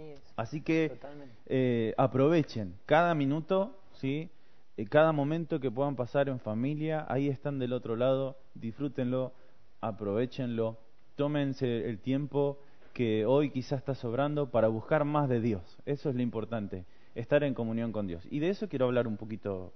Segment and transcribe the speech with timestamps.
[0.00, 0.32] Así es.
[0.36, 0.98] Así que
[1.46, 4.30] eh, aprovechen cada minuto, ¿sí?
[4.76, 9.32] Eh, cada momento que puedan pasar en familia, ahí están del otro lado, disfrútenlo,
[9.80, 10.78] aprovechenlo,
[11.16, 12.58] tómense el tiempo
[12.94, 15.62] que hoy quizás está sobrando para buscar más de Dios.
[15.84, 18.26] Eso es lo importante, estar en comunión con Dios.
[18.30, 19.72] Y de eso quiero hablar un poquito,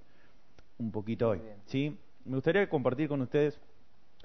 [0.78, 1.40] un poquito hoy.
[1.66, 1.98] ¿sí?
[2.24, 3.60] Me gustaría compartir con ustedes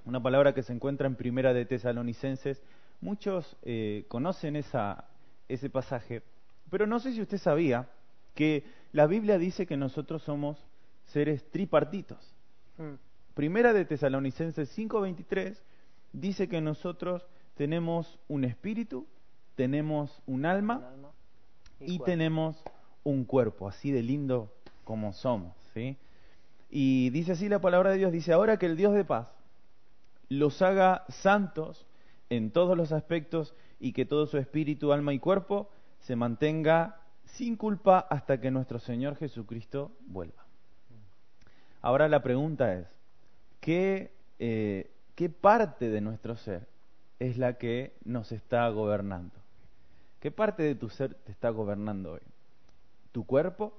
[0.05, 2.63] una palabra que se encuentra en Primera de Tesalonicenses.
[3.01, 5.08] Muchos eh, conocen esa,
[5.49, 6.23] ese pasaje,
[6.69, 7.89] pero no sé si usted sabía
[8.35, 10.57] que la Biblia dice que nosotros somos
[11.07, 12.33] seres tripartitos.
[12.77, 12.93] Mm.
[13.33, 15.57] Primera de Tesalonicenses 5:23
[16.13, 19.05] dice que nosotros tenemos un espíritu,
[19.55, 21.09] tenemos un alma Un alma
[21.79, 22.05] y cuerpo.
[22.05, 22.63] tenemos
[23.03, 25.97] un cuerpo, así de lindo como somos, ¿sí?
[26.69, 29.27] Y dice así la palabra de Dios, dice, ahora que el Dios de paz
[30.29, 31.85] los haga santos
[32.29, 35.69] en todos los aspectos y que todo su espíritu, alma y cuerpo
[35.99, 40.45] se mantenga sin culpa hasta que nuestro Señor Jesucristo vuelva.
[41.81, 42.87] Ahora la pregunta es,
[43.59, 46.67] ¿qué, eh, ¿qué parte de nuestro ser
[47.19, 49.33] es la que nos está gobernando?
[50.19, 52.21] ¿Qué parte de tu ser te está gobernando hoy?
[53.11, 53.73] ¿Tu cuerpo?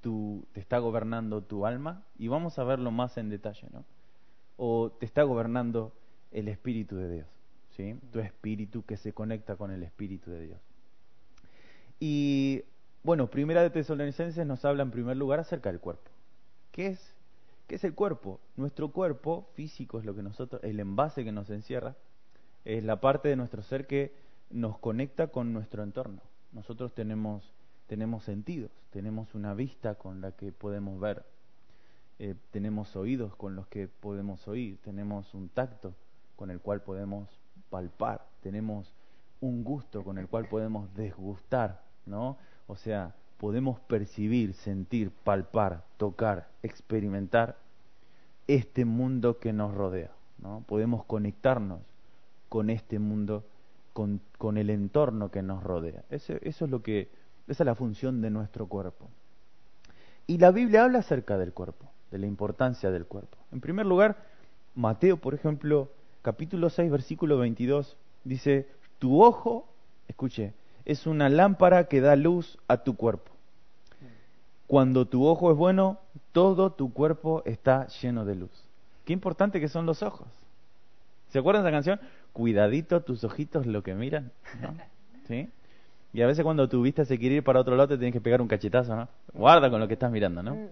[0.00, 2.02] ¿Tu, ¿Te está gobernando tu alma?
[2.18, 3.84] Y vamos a verlo más en detalle, ¿no?
[4.56, 5.92] ¿O te está gobernando
[6.32, 7.26] el Espíritu de Dios?
[7.76, 7.96] ¿Sí?
[8.12, 10.60] Tu espíritu que se conecta con el Espíritu de Dios.
[11.98, 12.62] Y
[13.02, 16.10] bueno, Primera de Tesalonicenses nos habla en primer lugar acerca del cuerpo.
[16.72, 17.14] ¿Qué es?
[17.66, 18.40] ¿Qué es el cuerpo?
[18.56, 21.94] Nuestro cuerpo físico es lo que nosotros, el envase que nos encierra,
[22.64, 24.12] es la parte de nuestro ser que
[24.50, 26.20] nos conecta con nuestro entorno.
[26.52, 27.54] Nosotros tenemos,
[27.86, 31.24] tenemos sentidos, tenemos una vista con la que podemos ver,
[32.18, 35.94] eh, tenemos oídos con los que podemos oír, tenemos un tacto
[36.40, 37.28] con el cual podemos
[37.68, 38.94] palpar, tenemos
[39.42, 42.38] un gusto con el cual podemos desgustar, ¿no?
[42.66, 47.58] O sea, podemos percibir, sentir, palpar, tocar, experimentar
[48.46, 50.64] este mundo que nos rodea, ¿no?
[50.66, 51.80] Podemos conectarnos
[52.48, 53.44] con este mundo,
[53.92, 56.04] con, el entorno que nos rodea.
[56.08, 57.10] Ese- eso es lo que,
[57.48, 59.10] esa es la función de nuestro cuerpo.
[60.26, 63.36] Y la Biblia habla acerca del cuerpo, de la importancia del cuerpo.
[63.52, 64.16] En primer lugar,
[64.74, 65.90] Mateo, por ejemplo,
[66.22, 68.66] capítulo 6, versículo 22, dice,
[68.98, 69.66] tu ojo,
[70.08, 70.52] escuche,
[70.84, 73.30] es una lámpara que da luz a tu cuerpo.
[74.66, 75.98] Cuando tu ojo es bueno,
[76.32, 78.50] todo tu cuerpo está lleno de luz.
[79.04, 80.28] Qué importante que son los ojos.
[81.30, 82.00] ¿Se acuerdan de esa canción?
[82.32, 84.74] Cuidadito tus ojitos lo que miran, ¿no?
[85.28, 85.48] ¿Sí?
[86.12, 88.20] Y a veces cuando tu vista se quiere ir para otro lado te tienes que
[88.20, 89.08] pegar un cachetazo, ¿no?
[89.32, 90.54] Guarda con lo que estás mirando, ¿no?
[90.54, 90.68] Mm.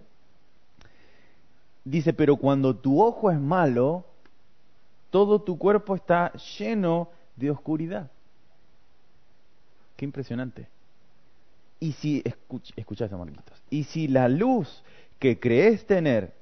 [1.85, 4.05] Dice, pero cuando tu ojo es malo,
[5.09, 8.11] todo tu cuerpo está lleno de oscuridad.
[9.95, 10.67] Qué impresionante.
[11.79, 12.23] Y si,
[12.75, 14.83] escucha esto, Marquitos, y si la luz
[15.17, 16.33] que crees tener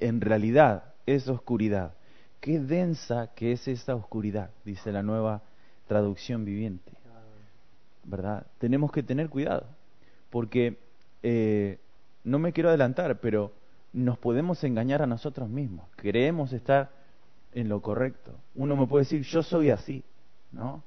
[0.00, 1.94] en realidad es oscuridad,
[2.40, 5.42] qué densa que es esa oscuridad, dice la nueva
[5.86, 6.92] traducción viviente.
[8.04, 8.46] ¿verdad?
[8.58, 9.66] Tenemos que tener cuidado,
[10.30, 10.78] porque
[11.22, 11.78] eh,
[12.24, 13.52] no me quiero adelantar, pero
[13.92, 15.88] nos podemos engañar a nosotros mismos.
[15.96, 16.90] Creemos estar
[17.52, 18.34] en lo correcto.
[18.54, 20.04] Uno me puede decir, yo soy así,
[20.52, 20.82] ¿no?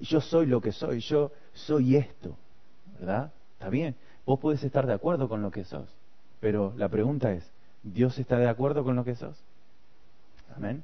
[0.00, 2.36] Yo soy lo que soy, yo soy esto,
[2.98, 3.32] ¿verdad?
[3.54, 5.88] Está bien, vos podés estar de acuerdo con lo que sos,
[6.40, 7.50] pero la pregunta es,
[7.82, 9.36] ¿Dios está de acuerdo con lo que sos?
[10.54, 10.82] Amén.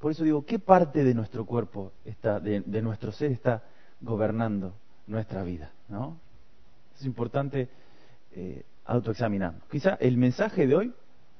[0.00, 3.62] Por eso digo, ¿qué parte de nuestro cuerpo está, de, nuestro ser está
[4.00, 4.74] gobernando
[5.06, 5.70] nuestra vida?
[5.88, 6.18] ¿no?
[6.96, 7.68] Es importante
[8.32, 9.62] eh, autoexaminarnos.
[9.70, 10.92] Quizá el mensaje de hoy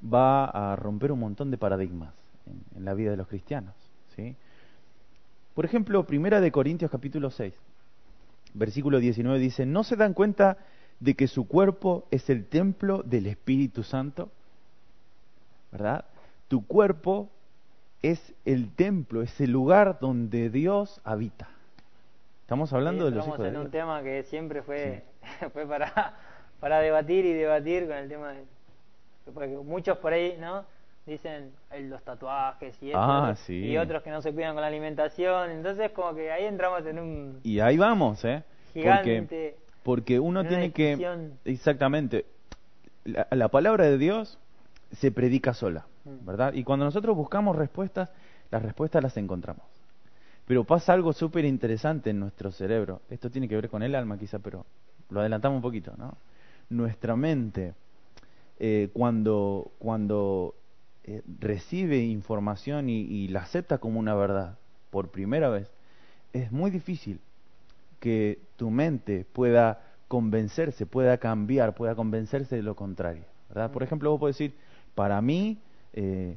[0.02, 3.74] va a romper un montón de paradigmas en, la vida de los cristianos.
[4.14, 4.36] ¿sí?
[5.54, 7.54] Por ejemplo, Primera de Corintios capítulo 6,
[8.54, 10.58] versículo 19 dice, ¿no se dan cuenta
[11.00, 14.30] de que su cuerpo es el templo del Espíritu Santo?
[15.72, 16.04] ¿Verdad?
[16.48, 17.30] Tu cuerpo
[18.02, 21.48] es el templo, es el lugar donde Dios habita.
[22.42, 23.64] Estamos hablando Sí, de los hijos de en Dios.
[23.64, 25.04] un tema que siempre fue,
[25.52, 26.14] fue para,
[26.60, 28.44] para debatir y debatir con el tema de...
[29.32, 30.66] Porque muchos por ahí, ¿no?
[31.06, 33.54] Dicen el- los tatuajes y, esto, Ah, sí.
[33.66, 35.50] y otros que no se cuidan con la alimentación.
[35.50, 38.42] Entonces como que ahí entramos en un Y ahí vamos, ¿eh?
[38.72, 39.56] Gigante...
[39.82, 40.96] porque uno tiene que...
[41.44, 42.24] Exactamente.
[43.04, 44.38] La, la palabra de Dios
[44.92, 46.26] se predica sola, Mm.
[46.26, 46.52] ¿verdad?
[46.54, 48.10] Y cuando nosotros buscamos respuestas,
[48.50, 49.64] las respuestas las encontramos.
[50.46, 53.00] Pero pasa algo súper interesante en nuestro cerebro.
[53.08, 54.66] Esto tiene que ver con el alma quizá, pero
[55.10, 56.16] lo adelantamos un poquito, ¿no?
[56.68, 57.72] Nuestra mente,
[58.58, 60.54] eh, cuando, cuando
[61.04, 64.58] eh, recibe información y, y la acepta como una verdad
[64.90, 65.70] por primera vez,
[66.32, 67.20] es muy difícil
[68.00, 73.24] que tu mente pueda convencerse, pueda cambiar, pueda convencerse de lo contrario.
[73.48, 73.70] ¿verdad?
[73.70, 74.54] Por ejemplo, vos podés decir,
[74.94, 75.58] para mí,
[75.92, 76.36] eh,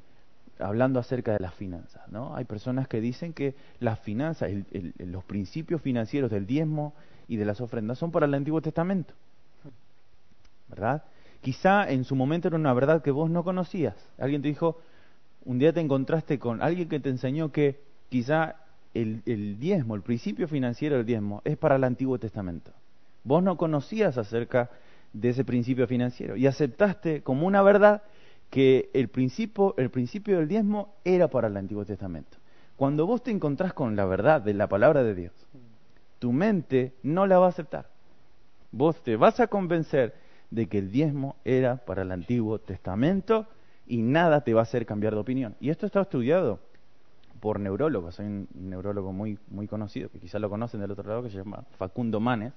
[0.60, 2.36] hablando acerca de las finanzas, ¿no?
[2.36, 4.50] Hay personas que dicen que las finanzas,
[4.98, 6.94] los principios financieros del diezmo
[7.28, 9.14] y de las ofrendas son para el Antiguo Testamento,
[10.70, 11.04] ¿verdad?
[11.48, 13.96] Quizá en su momento era una verdad que vos no conocías.
[14.18, 14.82] Alguien te dijo,
[15.46, 17.80] un día te encontraste con alguien que te enseñó que
[18.10, 18.58] quizá
[18.94, 22.74] el, diezmo, el principio financiero del diezmo, es para el Antiguo Testamento.
[23.24, 24.70] Vos no conocías acerca
[25.14, 28.04] de ese principio financiero y aceptaste como una verdad
[28.50, 32.36] que el principio, el principio del diezmo era para el Antiguo Testamento.
[32.76, 35.34] Cuando vos te encontrás con la verdad de la palabra de Dios,
[36.20, 37.88] tu mente no la va a aceptar.
[38.74, 43.48] Vos te vas a convencer de que el diezmo era para el Antiguo Testamento
[43.86, 45.56] y nada te va a hacer cambiar de opinión.
[45.60, 46.60] Y esto está estudiado
[47.40, 48.20] por neurólogos.
[48.20, 51.38] Hay un neurólogo muy, muy conocido, que quizás lo conocen del otro lado, que se
[51.38, 52.54] llama Facundo Manes,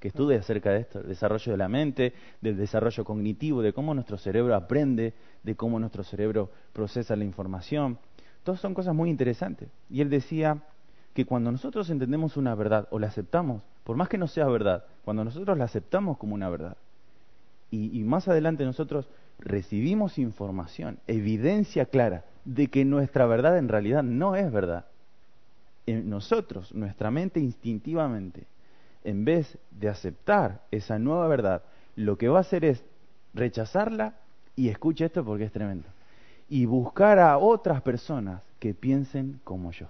[0.00, 3.94] que estudia acerca de esto, del desarrollo de la mente, del desarrollo cognitivo, de cómo
[3.94, 7.98] nuestro cerebro aprende, de cómo nuestro cerebro procesa la información.
[8.42, 9.68] Todas son cosas muy interesantes.
[9.88, 10.64] Y él decía
[11.14, 14.84] que cuando nosotros entendemos una verdad o la aceptamos, por más que no sea verdad,
[15.04, 16.76] cuando nosotros la aceptamos como una verdad,
[17.72, 19.08] y, más adelante nosotros
[19.38, 24.84] recibimos información, evidencia clara de que nuestra verdad en realidad no es verdad,
[25.86, 28.44] en nosotros, nuestra mente instintivamente,
[29.04, 31.62] en vez de aceptar esa nueva verdad,
[31.96, 32.84] lo que va a hacer es
[33.32, 34.14] rechazarla
[34.54, 35.88] y escuche esto porque es tremendo.
[36.50, 39.86] Y buscar a otras personas que piensen como yo.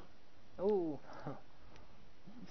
[0.58, 0.96] Uh.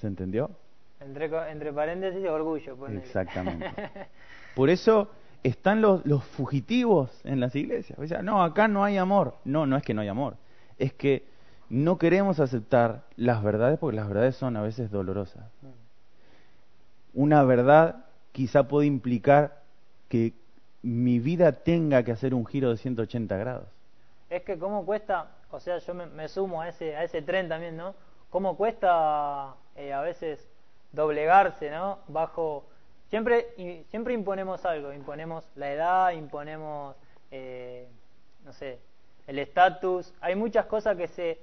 [0.01, 0.51] ¿Se entendió?
[0.99, 2.87] Entre, entre paréntesis, orgullo.
[2.89, 3.71] Exactamente.
[4.55, 5.07] Por eso
[5.43, 7.97] están los, los fugitivos en las iglesias.
[8.23, 9.35] No, acá no hay amor.
[9.43, 10.37] No, no es que no hay amor.
[10.77, 11.25] Es que
[11.69, 15.45] no queremos aceptar las verdades porque las verdades son a veces dolorosas.
[17.13, 19.61] Una verdad quizá puede implicar
[20.09, 20.33] que
[20.81, 23.67] mi vida tenga que hacer un giro de 180 grados.
[24.29, 27.77] Es que cómo cuesta, o sea, yo me, sumo a ese, a ese tren también,
[27.77, 27.95] ¿no?
[28.29, 30.49] Cómo cuesta eh, a veces
[30.91, 31.99] doblegarse, ¿no?
[32.07, 32.65] Bajo
[33.11, 36.95] Siempre, siempre imponemos algo, imponemos la edad, imponemos,
[37.29, 37.85] eh,
[38.45, 38.79] no sé,
[39.27, 40.13] el estatus.
[40.21, 41.37] Hay muchas cosas que se,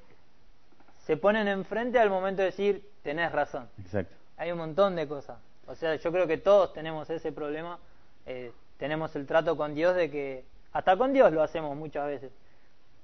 [1.04, 3.68] se ponen enfrente al momento de decir, tenés razón.
[3.82, 4.16] Exacto.
[4.38, 5.36] Hay un montón de cosas.
[5.66, 7.78] O sea, yo creo que todos tenemos ese problema.
[8.24, 12.32] Eh, tenemos el trato con Dios de que, hasta con Dios lo hacemos muchas veces.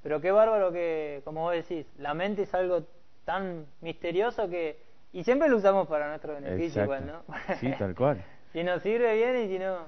[0.02, 2.84] Pero qué bárbaro que, como vos decís, la mente es algo
[3.26, 4.82] tan misterioso que...
[5.12, 7.24] Y siempre lo usamos para nuestro beneficio, igual, ¿no?
[7.60, 8.24] sí, tal cual.
[8.54, 9.78] Si nos sirve bien y si no.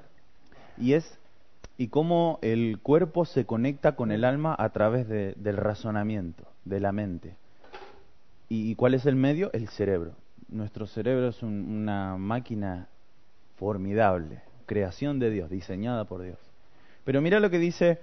[0.76, 1.18] Y es
[1.78, 6.90] y cómo el cuerpo se conecta con el alma a través del razonamiento, de la
[6.90, 7.36] mente.
[8.48, 9.52] ¿Y, cuál es el medio?
[9.52, 10.14] El cerebro.
[10.48, 12.88] Nuestro cerebro es una máquina
[13.56, 16.38] formidable, creación de Dios, diseñada por Dios.
[17.04, 18.00] Pero mira lo que dice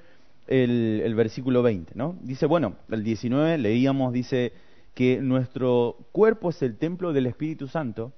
[0.48, 2.16] el, el versículo 20, ¿no?
[2.22, 4.54] Dice, bueno, el 19 leíamos, dice
[4.94, 8.14] que nuestro cuerpo es el templo del Espíritu Santo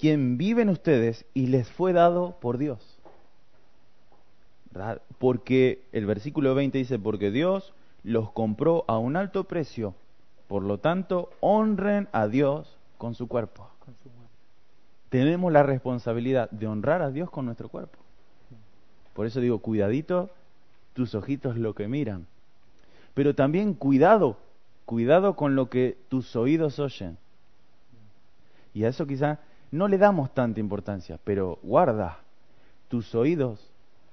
[0.00, 2.98] quien vive en ustedes y les fue dado por Dios.
[5.18, 9.94] Porque el versículo 20 dice, porque Dios los compró a un alto precio,
[10.48, 13.68] por lo tanto, honren a Dios con su cuerpo.
[15.10, 17.98] Tenemos la responsabilidad de honrar a Dios con nuestro cuerpo.
[19.12, 20.30] Por eso digo, cuidadito
[20.94, 22.26] tus ojitos lo que miran.
[23.12, 24.38] Pero también cuidado,
[24.86, 27.18] cuidado con lo que tus oídos oyen.
[28.72, 29.40] Y a eso quizá
[29.70, 32.18] no le damos tanta importancia, pero guarda
[32.88, 33.70] tus oídos.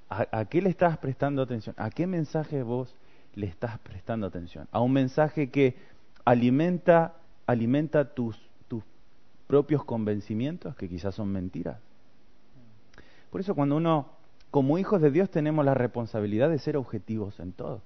[0.10, 1.76] ¿A, qué le estás prestando atención?
[1.78, 2.96] ¿A qué mensaje vos
[3.36, 4.68] le estás prestando atención?
[4.72, 5.76] ¿A un mensaje que
[6.24, 8.84] alimenta, alimenta tus, tus
[9.48, 11.80] propios convencimientos, que quizás son mentiras?
[13.30, 14.08] Por eso cuando uno,
[14.50, 17.82] como hijos de Dios, tenemos la responsabilidad de ser objetivos en todo,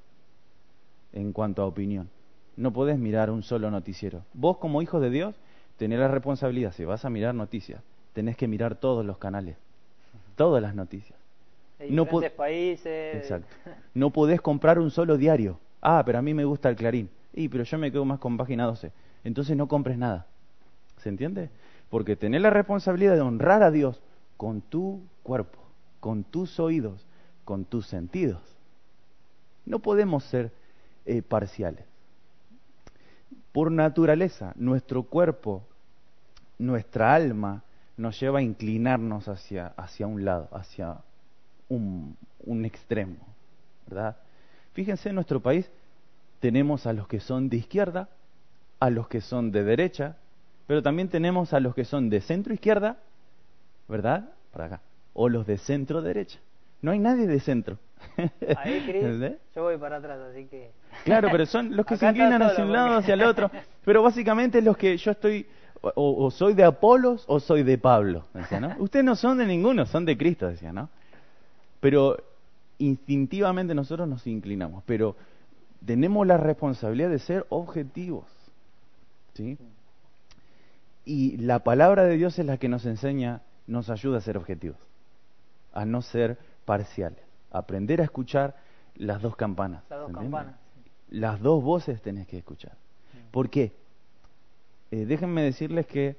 [1.14, 2.10] en cuanto a opinión.
[2.56, 4.24] No podés mirar un solo noticiero.
[4.34, 5.36] Vos como hijos de Dios
[5.82, 7.82] tenés la responsabilidad, si vas a mirar noticias,
[8.14, 9.58] tenés que mirar todos los canales,
[10.36, 11.18] todas las noticias.
[11.90, 13.16] no países.
[13.16, 13.48] Exacto.
[13.96, 15.58] No podés comprar un solo diario.
[15.82, 17.10] Ah, pero a mí me gusta el Clarín.
[17.34, 18.92] Y, pero yo me quedo más con página 12.
[19.24, 20.28] Entonces no compres nada.
[20.98, 21.50] ¿Se entiende?
[21.90, 24.04] Porque tenés la responsabilidad de honrar a Dios
[24.38, 25.58] con tu cuerpo,
[26.00, 27.08] con tus oídos,
[27.44, 28.44] con tus sentidos.
[29.66, 30.52] No podemos ser
[31.08, 31.86] eh, parciales.
[33.52, 35.64] Por naturaleza, nuestro cuerpo
[36.62, 37.64] nuestra alma
[37.98, 40.98] nos lleva a inclinarnos hacia, hacia un lado, hacia
[41.70, 43.18] un, un extremo,
[43.88, 44.18] ¿verdad?
[44.74, 45.70] Fíjense, en nuestro país
[46.40, 48.10] tenemos a los que son de izquierda,
[48.80, 50.18] a los que son de derecha,
[50.68, 52.98] Pero también tenemos a los que son de centro izquierda,
[53.90, 54.30] ¿verdad?
[54.54, 54.82] Para acá.
[55.14, 56.40] O los de centro derecha.
[56.82, 57.78] No hay nadie de centro.
[58.58, 59.38] Ahí, ¿Entendés?
[59.54, 60.72] yo voy para atrás, así que...
[61.04, 63.52] Claro, pero son los que se inclinan hacia un lado, hacia el otro.
[63.84, 65.46] Pero básicamente es los que yo estoy,
[65.82, 68.76] o, o soy de Apolos o soy de Pablo, decía, ¿no?
[68.80, 70.90] Ustedes no son de ninguno, son de Cristo, decía, ¿no?
[71.80, 72.18] Pero
[72.78, 75.16] instintivamente nosotros nos inclinamos, pero
[75.86, 78.26] tenemos la responsabilidad de ser objetivos,
[79.34, 79.58] ¿sí?
[81.04, 84.78] Y la palabra de Dios es la que nos enseña, nos ayuda a ser objetivos,
[85.74, 88.56] a no ser parciales, a aprender a escuchar
[88.96, 89.84] las dos campanas.
[89.90, 90.56] Las dos campanas.
[91.10, 92.78] Las dos voces tenés que escuchar.
[93.32, 93.74] ¿Por qué?
[94.92, 96.18] Eh, déjenme decirles que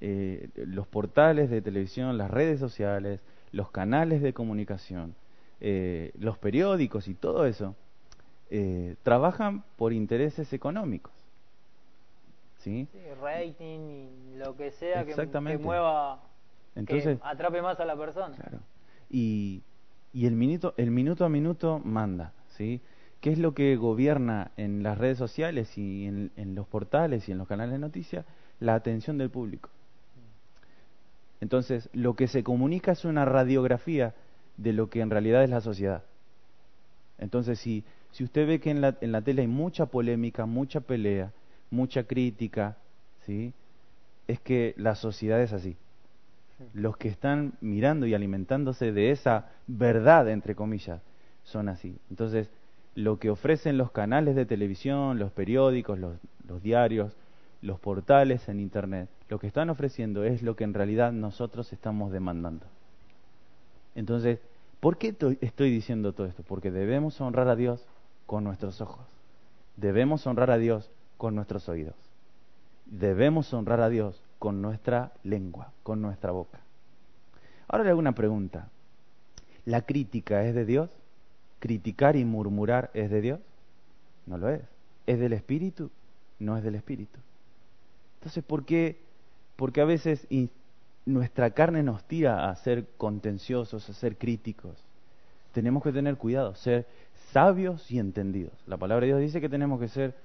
[0.00, 3.20] eh, los portales de televisión, las redes sociales,
[3.52, 5.14] los canales de comunicación,
[5.60, 7.74] eh, los periódicos y todo eso,
[9.02, 11.12] trabajan por intereses económicos.
[12.58, 12.86] ¿Sí?
[12.92, 16.20] Sí, rating y lo que sea que, mueva,
[16.74, 18.36] Entonces, que atrape más a la persona.
[18.36, 18.58] Claro.
[19.08, 19.62] Y,
[20.12, 22.82] y el, minuto, el minuto a minuto manda, ¿sí?
[23.22, 27.32] ¿Qué es lo que gobierna en las redes sociales y en, en los portales y
[27.32, 28.26] en los canales de noticias?
[28.60, 29.70] La atención del público.
[31.40, 34.14] Entonces, lo que se comunica es una radiografía
[34.58, 36.02] de lo que en realidad es la sociedad.
[37.16, 40.80] Entonces, si, si usted ve que en la, en la tele hay mucha polémica, mucha
[40.80, 41.32] pelea,
[41.70, 42.76] mucha crítica,
[43.24, 43.54] ¿sí?
[44.28, 45.76] Es que la sociedad es así
[46.74, 51.00] los que están mirando y alimentándose de esa verdad, entre comillas,
[51.44, 51.96] son así.
[52.10, 52.48] Entonces,
[52.94, 57.16] lo que ofrecen los canales de televisión, los periódicos, los, diarios,
[57.62, 62.12] los portales en Internet, lo que están ofreciendo es lo que en realidad nosotros estamos
[62.12, 62.66] demandando.
[63.94, 64.40] Entonces,
[64.80, 66.42] ¿por qué to- estoy diciendo todo esto?
[66.42, 67.84] Porque debemos honrar a Dios
[68.26, 69.06] con nuestros ojos,
[69.76, 71.94] debemos honrar a Dios con nuestros oídos,
[72.86, 76.60] debemos honrar a Dios con nuestra lengua, con nuestra boca.
[77.68, 78.68] Ahora le hago una pregunta.
[79.64, 80.90] ¿La crítica es de Dios?
[81.62, 83.38] ¿Criticar y murmurar es de Dios?
[84.26, 84.62] No lo es.
[85.06, 85.92] ¿Es del Espíritu?
[86.40, 87.20] No es del Espíritu.
[88.18, 88.98] Entonces, ¿por qué?
[89.54, 90.26] Porque a veces
[91.06, 94.76] nuestra carne nos tira a ser contenciosos, a ser críticos.
[95.52, 96.84] Tenemos que tener cuidado, ser
[97.30, 98.54] sabios y entendidos.
[98.66, 100.16] La palabra de Dios dice que tenemos que ser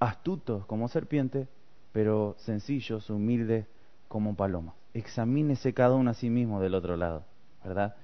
[0.00, 1.46] astutos como serpiente,
[1.92, 3.66] pero sencillos, humildes
[4.08, 4.74] como palomas.
[4.94, 7.22] Examínese cada uno a sí mismo del otro lado,
[7.62, 7.96] ¿verdad?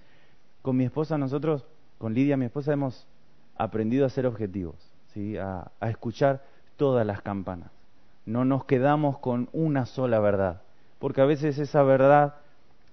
[0.61, 1.64] Con mi esposa nosotros,
[2.00, 3.07] con Lidia, mi esposa, hemos
[3.57, 4.75] aprendido a ser objetivos,
[5.12, 5.37] ¿sí?
[5.37, 6.42] a, escuchar
[6.78, 7.71] todas las campanas.
[8.25, 10.62] No nos quedamos con una sola verdad,
[10.99, 12.37] porque a veces esa verdad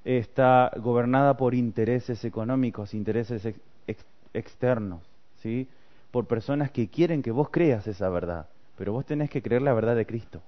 [0.04, 5.04] está gobernada por intereses económicos, intereses ex- ex- externos,
[5.38, 5.70] ¿sí?
[6.12, 8.48] por personas que quieren que vos creas esa verdad,
[8.78, 10.42] pero vos tenés que creer la verdad de Cristo,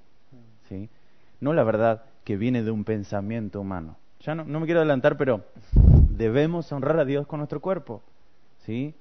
[0.68, 0.90] ¿sí?
[1.40, 3.96] no la verdad que viene de un pensamiento humano.
[4.20, 5.46] Ya no me quiero adelantar, pero
[6.10, 8.04] debemos honrar a Dios con nuestro cuerpo,
[8.70, 8.94] ¿sí?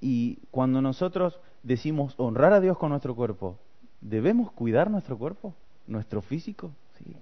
[0.00, 3.56] Y cuando nosotros decimos honrar a Dios con nuestro cuerpo,
[4.00, 5.54] ¿debemos cuidar nuestro cuerpo?
[5.86, 6.72] ¿Nuestro físico?
[6.98, 7.14] Sí.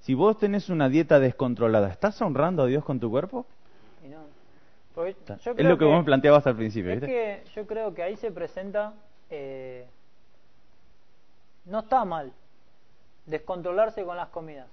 [0.00, 3.46] Si vos tenés una dieta descontrolada, ¿estás honrando a Dios con tu cuerpo?
[4.02, 4.24] no.
[4.96, 7.06] Yo es lo que, vos me planteabas al principio, Es ¿viste?
[7.14, 8.94] que yo creo que ahí se presenta.
[9.30, 9.86] eh,
[11.66, 12.32] no está mal
[13.26, 14.66] descontrolarse con las comidas.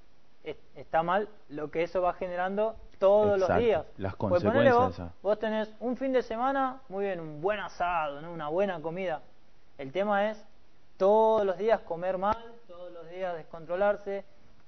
[0.43, 3.85] Es- está mal lo que eso va generando todos los días.
[3.97, 8.31] las consecuencias vos, tenés un fin de semana, muy bien, un buen asado, ¿no?
[8.31, 9.21] una buena comida.
[9.77, 10.45] El tema es
[10.97, 14.23] todos los días comer mal, todos los días descontrolarse.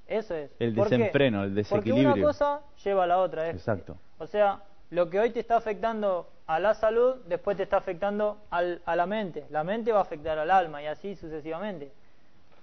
[0.07, 0.51] Eso es.
[0.59, 2.27] El desenfreno, el Porque una desequilibrio.
[2.27, 3.47] cosa lleva a la otra.
[3.49, 3.95] es- Exacto.
[4.19, 8.37] o sea, lo que hoy te está afectando a la salud, después te está afectando
[8.49, 9.45] al- a la mente.
[9.49, 11.91] La mente va a afectar al alma y así sucesivamente.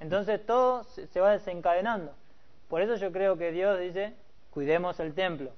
[0.00, 2.12] Entonces todo se va desencadenando.
[2.68, 4.14] Por eso yo creo que Dios dice,
[4.50, 5.50] cuidemos el templo.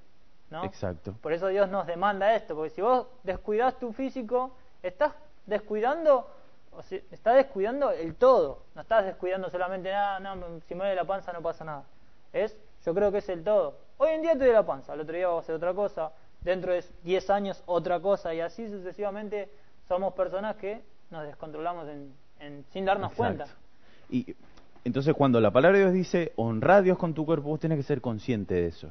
[0.50, 0.64] ¿no?
[0.64, 1.14] Exacto.
[1.22, 5.14] Por eso Dios nos demanda esto, porque si vos descuidas tu físico, estás
[5.46, 6.28] descuidando,
[6.72, 8.64] o sea, estás descuidando el todo.
[8.74, 11.84] No estás descuidando solamente nada, no, si me duele la panza no pasa nada.
[12.32, 13.78] Es, yo creo que es el todo.
[13.98, 16.12] Hoy en día te duele la panza, el otro día vas a hacer otra cosa,
[16.42, 19.48] dentro de 10 años otra cosa, y así sucesivamente
[19.88, 23.44] somos personas que nos descontrolamos en, en- sin darnos Exacto.
[23.44, 23.56] cuenta.
[24.10, 24.34] Y
[24.84, 27.78] entonces cuando la palabra de Dios dice honrar a Dios con tu cuerpo, vos tenés
[27.78, 28.90] que ser consciente de eso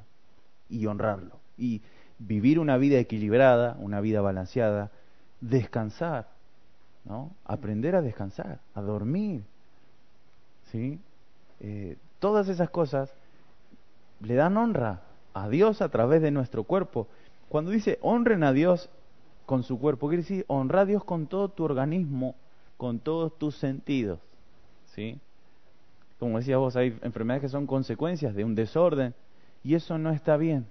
[0.70, 1.82] y honrarlo y
[2.18, 4.92] vivir una vida equilibrada, una vida balanceada,
[5.42, 6.28] descansar,
[7.04, 7.32] ¿no?
[7.46, 9.44] Aprender a descansar, a dormir,
[10.72, 11.00] ¿sí?
[11.60, 13.14] Eh, todas esas cosas
[14.22, 15.02] le dan honra
[15.34, 17.08] a Dios a través de nuestro cuerpo.
[17.50, 18.90] Cuando dice honren a Dios
[19.46, 22.36] con su cuerpo, quiere decir honra a Dios con todo tu organismo,
[22.78, 24.20] con todos tus sentidos.
[24.96, 25.20] ¿sí?
[26.22, 29.16] Como decías vos, hay enfermedades que son consecuencias de un desorden
[29.64, 30.68] y eso no está bien,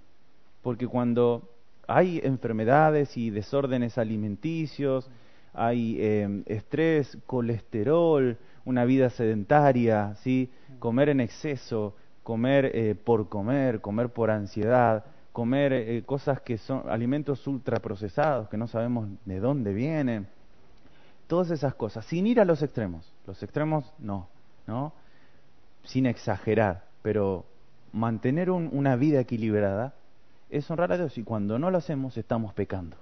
[0.63, 1.51] porque cuando
[1.89, 5.11] hay enfermedades y desórdenes alimenticios,
[5.53, 10.53] hay eh, estrés, colesterol, una vida sedentaria, ¿sí?
[10.79, 16.89] comer en exceso, comer eh, por comer, comer por ansiedad, comer eh, cosas que son
[16.89, 20.29] alimentos ultraprocesados, que no sabemos de dónde vienen,
[21.27, 23.13] todas esas cosas, sin ir a los extremos.
[23.27, 24.29] Los extremos no,
[24.69, 24.93] ¿no?
[25.85, 27.45] Sin exagerar, pero
[27.93, 29.95] mantener una vida equilibrada
[30.51, 32.97] es honrar a Dios y cuando no lo hacemos estamos pecando.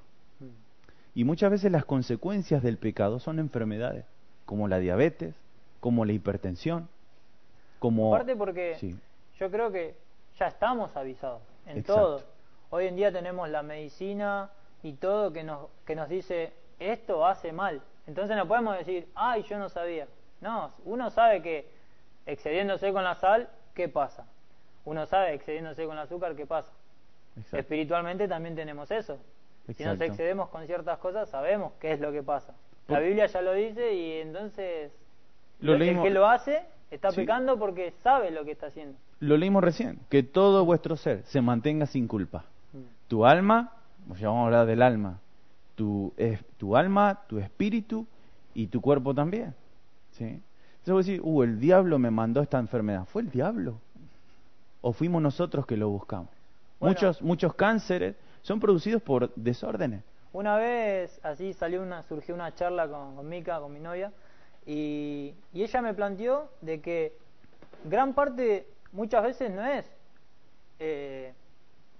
[1.15, 4.05] Y muchas veces las consecuencias del pecado son enfermedades,
[4.45, 5.35] como la diabetes,
[5.81, 6.89] como la hipertensión,
[7.79, 8.15] como...
[8.15, 8.95] Aparte porque
[9.39, 9.97] yo creo que
[10.39, 12.23] ya estamos avisados en todo.
[12.71, 14.51] Hoy en día tenemos la medicina
[14.83, 17.83] y todo que nos, que nos dice esto hace mal.
[18.07, 20.07] Entonces no podemos decir, ay, yo no sabía.
[20.41, 21.69] No, uno sabe que
[22.29, 24.27] excediéndose con la sal, ¿qué pasa?
[24.85, 26.71] Uno sabe excediéndose con el azúcar, ¿qué pasa?
[27.53, 29.19] Espiritualmente también tenemos eso.
[29.77, 32.55] Si nos excedemos con ciertas cosas, sabemos qué es lo que pasa.
[32.89, 34.93] La Biblia ya lo dice y entonces
[35.61, 38.97] lo el que lo hace está pecando porque sabe lo que está haciendo.
[39.21, 42.45] Lo leímos recién, que todo vuestro ser se mantenga sin culpa.
[42.73, 43.09] Mm.
[43.09, 43.73] Tu alma,
[44.19, 45.19] ya vamos a hablar del alma,
[45.75, 46.15] tu,
[46.57, 48.07] tu alma, tu espíritu
[48.55, 49.55] y tu cuerpo también.
[50.13, 50.41] ¿sí?
[50.88, 53.04] Entonces vos decís, uh, el diablo me mandó esta enfermedad.
[53.04, 53.78] ¿Fue el diablo?
[54.80, 56.30] ¿O fuimos nosotros que lo buscamos?
[56.80, 60.02] muchos, muchos cánceres son producidos por desórdenes.
[60.33, 64.12] Una vez así salió una, surgió una charla con, con Mika, con mi novia,
[64.64, 67.12] y, y, ella me planteó de que
[67.85, 69.85] gran parte, muchas veces no es,
[70.78, 71.35] eh,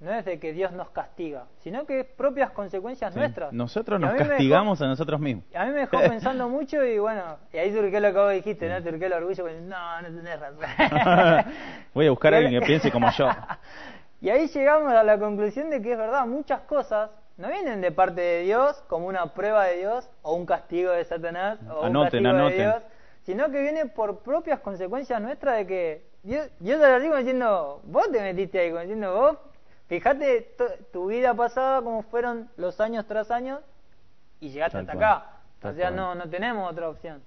[0.01, 3.53] no es de que Dios nos castiga, sino que es propias consecuencias nuestras.
[3.53, 5.45] Nosotros nos castigamos a nosotros mismos.
[5.55, 8.69] A mí me dejó pensando mucho y bueno, y ahí surgió lo que vos dijiste,
[8.69, 8.81] ¿no?
[8.81, 11.53] Surgió el orgullo, pues, no, no tenés razón.
[11.95, 13.29] Voy a buscar a alguien que piense como yo.
[14.21, 17.93] Y ahí llegamos a la conclusión de que es verdad, muchas cosas no vienen de
[17.93, 22.03] parte de Dios como una prueba de Dios o un castigo de Satanás o un
[22.03, 22.83] castigo de Dios,
[23.23, 27.81] sino que viene por propias consecuencias nuestras de que Dios, Dios te lo digo diciendo,
[27.85, 29.39] vos te metiste ahí, diciendo vos,
[29.89, 30.55] fíjate
[30.93, 33.61] tu vida pasada como fueron los años tras años
[34.41, 35.27] y llegaste hasta acá.
[35.63, 37.21] o sea, no, no tenemos otra opción.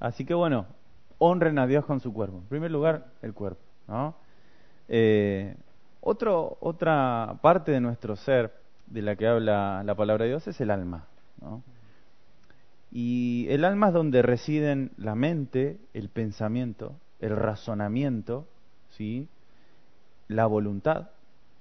[0.00, 0.66] Así que bueno,
[1.18, 2.38] honren a Dios con su cuerpo.
[2.38, 4.14] En primer lugar, el cuerpo, ¿no?
[4.88, 5.56] Eh,
[6.00, 8.52] otro, otra parte de nuestro ser
[8.86, 11.06] de la que habla la palabra de Dios es el alma.
[12.90, 18.46] Y el alma es donde residen la mente, el pensamiento, el razonamiento,
[18.90, 19.28] ¿sí?
[20.28, 21.08] la voluntad.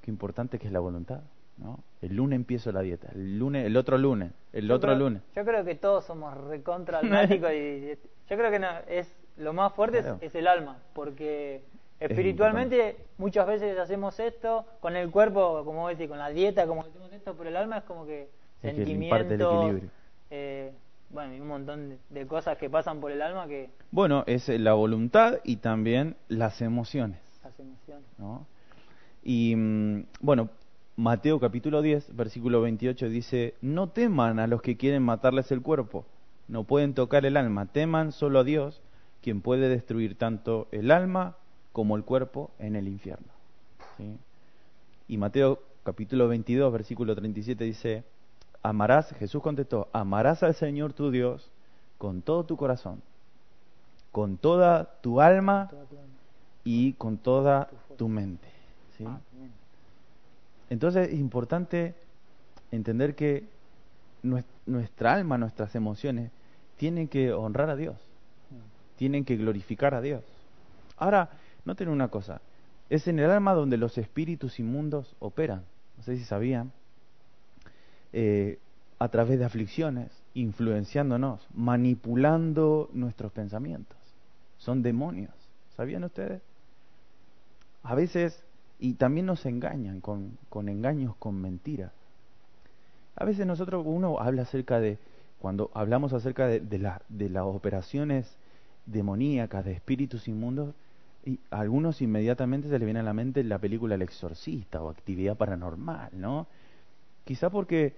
[0.03, 1.21] Qué importante que es la voluntad.
[1.57, 1.79] ¿no?
[2.01, 5.21] El lunes empiezo la dieta, el lunes, el otro lunes, el otro lunes.
[5.35, 7.97] Yo creo que todos somos recontra almáticos y
[8.29, 11.63] yo creo que no, es lo más fuerte es, el alma, porque
[11.99, 17.13] Espiritualmente muchas veces hacemos esto, con el cuerpo, como decís, con la dieta, como hacemos
[17.13, 18.29] esto, pero el alma es como que
[18.61, 19.75] sentimientos,
[20.29, 20.73] eh,
[21.09, 23.69] bueno, y un montón de, cosas que pasan por el alma que...
[23.91, 27.19] Bueno, es la voluntad y también las emociones.
[27.43, 28.05] Las emociones.
[28.17, 28.45] ¿no?
[29.23, 30.49] Y mm, bueno,
[30.95, 36.05] Mateo capítulo 10, versículo 28 dice, no teman a los que quieren matarles el cuerpo,
[36.47, 38.81] no pueden tocar el alma, teman solo a Dios,
[39.21, 41.36] quien puede destruir tanto el alma
[41.71, 43.27] como el cuerpo en el infierno.
[45.07, 48.03] Y Mateo capítulo 22, versículo 37 dice,
[48.62, 51.49] amarás, Jesús contestó, amarás al Señor tu Dios
[51.97, 53.01] con todo tu corazón,
[54.12, 55.71] con toda tu alma
[56.63, 58.62] y con toda tu mente.
[59.06, 59.19] Ah,
[60.69, 61.95] Entonces es importante
[62.71, 63.47] entender que
[64.65, 66.32] nuestra alma, nuestras emociones,
[66.77, 67.95] tienen que honrar a Dios,
[68.49, 68.97] mm.
[68.97, 70.23] tienen que glorificar a Dios.
[70.97, 71.29] Ahora,
[71.65, 72.41] Noten una cosa,
[72.89, 75.63] es en el alma donde los espíritus inmundos operan.
[75.97, 76.71] No sé si sabían.
[78.12, 78.60] Eh,
[78.99, 83.97] a través de aflicciones, influenciándonos, manipulando nuestros pensamientos.
[84.58, 85.34] Son demonios.
[85.75, 86.41] ¿Sabían ustedes?
[87.82, 88.43] A veces,
[88.84, 91.93] y también nos engañan con, con engaños, con mentiras.
[93.15, 94.98] A veces nosotros, uno habla acerca de,
[95.39, 98.38] cuando hablamos acerca de, de, la, de las operaciones
[98.86, 100.76] demoníacas, de espíritus inmundos,
[101.26, 104.89] y a algunos inmediatamente se les viene a la mente la película El Exorcista o
[104.89, 106.48] Actividad Paranormal, ¿no?
[107.24, 107.96] Quizá porque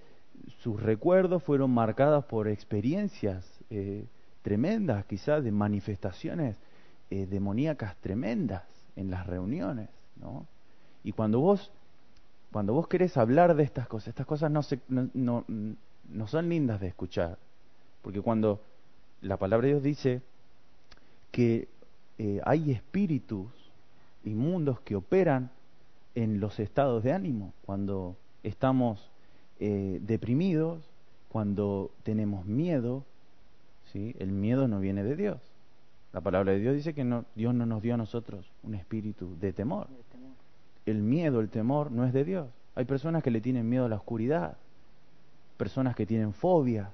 [0.58, 4.04] sus recuerdos fueron marcados por experiencias eh,
[4.42, 6.56] tremendas, quizás de manifestaciones
[7.10, 8.62] eh, demoníacas tremendas
[8.94, 9.88] en las reuniones,
[10.20, 10.46] ¿no?
[11.06, 11.70] Y cuando vos,
[12.50, 15.44] cuando vos querés hablar de estas cosas, estas cosas no, se, no, no,
[16.08, 17.38] no son lindas de escuchar,
[18.02, 18.60] porque cuando
[19.22, 20.20] la palabra de Dios dice
[21.30, 21.68] que
[22.18, 23.46] eh, hay espíritus
[24.24, 25.50] inmundos que operan
[26.16, 29.08] en los estados de ánimo, cuando estamos
[29.60, 30.82] eh, deprimidos,
[31.28, 33.04] cuando tenemos miedo,
[33.92, 34.16] ¿sí?
[34.18, 35.38] el miedo no viene de Dios.
[36.12, 39.36] La palabra de Dios dice que no, Dios no nos dio a nosotros un espíritu
[39.38, 39.86] de temor.
[40.86, 42.48] El miedo, el temor no es de Dios.
[42.74, 44.56] Hay personas que le tienen miedo a la oscuridad,
[45.56, 46.88] personas que tienen fobias.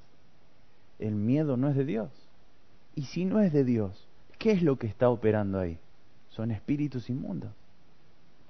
[0.99, 2.11] El miedo no es de Dios.
[2.95, 5.79] Y si no es de Dios, ¿qué es lo que está operando ahí?
[6.31, 7.51] Son espíritus inmundos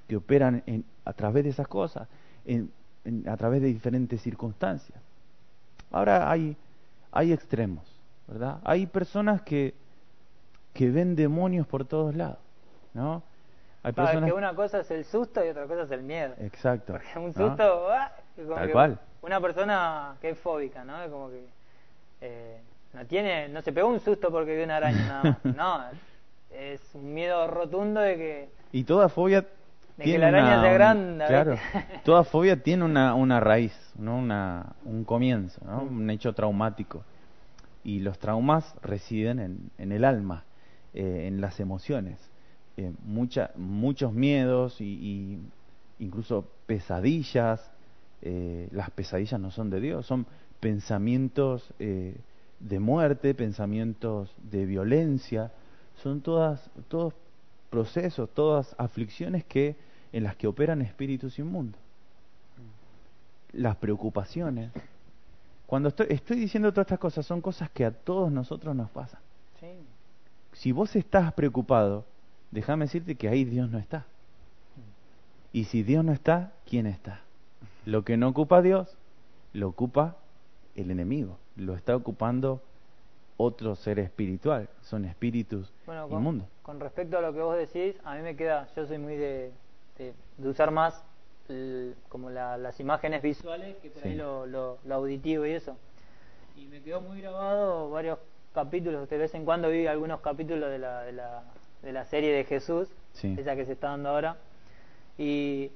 [0.08, 2.08] que operan en, a través de esas cosas,
[2.44, 2.70] en,
[3.26, 4.98] a través de diferentes circunstancias.
[5.90, 6.56] Ahora hay,
[7.10, 7.84] hay extremos,
[8.28, 8.60] ¿verdad?
[8.64, 9.74] Hay personas que,
[10.74, 12.38] que ven demonios por todos lados,
[12.94, 13.22] ¿no?
[13.82, 14.30] Hay personas...
[14.30, 16.34] que una cosa es el susto y otra cosa es el miedo.
[16.38, 16.94] Exacto.
[17.16, 18.12] un susto, ¡ah!
[18.36, 18.98] Tal cual.
[19.22, 20.94] Una persona que es fóbica, ¿no?
[21.10, 21.46] Como que
[22.20, 22.60] eh,
[22.92, 25.38] no tiene, no se pegó un susto porque vio una araña nada más.
[25.56, 25.84] No,
[26.50, 28.48] es un miedo rotundo de que...
[28.72, 29.46] Y toda fobia
[29.96, 31.26] de que la araña una, grande.
[31.26, 31.56] Claro,
[32.04, 34.16] toda fobia tiene una, una raíz, ¿no?
[34.16, 35.84] una, un comienzo, ¿no?
[35.84, 35.96] Mm.
[35.96, 37.04] un hecho traumático.
[37.84, 40.44] Y los traumas residen en, en el alma,
[40.94, 42.31] eh, en las emociones.
[42.76, 45.38] Eh, mucha, muchos miedos y, y
[46.04, 47.70] incluso pesadillas.
[48.22, 50.26] Eh, las pesadillas no son de Dios, son
[50.60, 52.16] pensamientos eh,
[52.60, 55.50] de muerte, pensamientos de violencia.
[56.02, 57.14] Son todas, todos
[57.70, 59.76] procesos, todas aflicciones que
[60.12, 61.80] en las que operan espíritus inmundos.
[63.52, 64.70] Las preocupaciones.
[65.66, 69.20] Cuando estoy, estoy diciendo todas estas cosas, son cosas que a todos nosotros nos pasan.
[70.52, 72.04] Si vos estás preocupado,
[72.52, 74.06] déjame decirte que ahí Dios no está.
[75.52, 77.20] Y si Dios no está, ¿quién está?
[77.84, 78.96] Lo que no ocupa Dios,
[79.52, 80.16] lo ocupa
[80.76, 81.38] el enemigo.
[81.56, 82.62] Lo está ocupando
[83.36, 85.72] otro ser espiritual, son espíritus
[86.10, 86.46] inmundos.
[86.62, 89.52] Con respecto a lo que vos decís, a mí me queda, yo soy muy de,
[89.98, 91.02] de, usar más
[92.08, 95.76] como las imágenes visuales que por ahí lo, lo, auditivo y eso.
[96.56, 98.18] Y me quedó muy grabado varios
[98.54, 101.42] capítulos, de vez en cuando vi algunos capítulos de la, de la,
[101.82, 102.88] de la serie de Jesús,
[103.22, 104.36] esa que se está dando ahora.
[105.18, 105.70] Y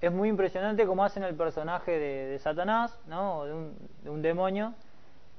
[0.00, 3.44] es muy impresionante cómo hacen el personaje de, de Satanás, ¿no?
[3.44, 4.74] de un, de un demonio,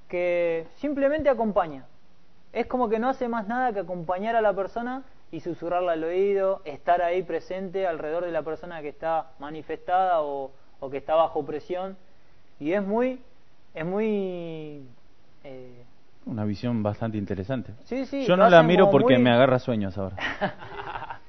[0.08, 1.86] que simplemente acompaña.
[2.52, 6.04] Es como que no hace más nada que acompañar a la persona y susurrarle al
[6.04, 10.52] oído, estar ahí presente alrededor de la persona que está manifestada o,
[10.90, 11.96] que está bajo presión.
[12.60, 13.22] Y es muy,
[13.76, 14.84] es muy...
[15.44, 15.86] Eh...
[16.26, 17.74] Una visión bastante interesante.
[17.86, 20.16] Sí, sí, yo no la miro porque me agarra sueños ahora.